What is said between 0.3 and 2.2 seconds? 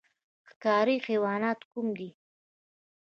ښکاري حیوانات کوم دي؟